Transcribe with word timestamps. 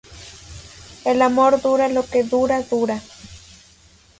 El 1.05 1.21
amor 1.21 1.61
dura 1.61 1.87
lo 1.87 2.03
que 2.03 2.23
dura 2.23 2.63
dura 2.63 3.03